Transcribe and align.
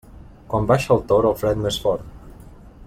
Quan 0.53 0.65
baixa 0.71 0.95
el 0.95 1.03
tord, 1.11 1.29
el 1.31 1.37
fred 1.43 1.63
més 1.67 1.81
fort. 1.85 2.21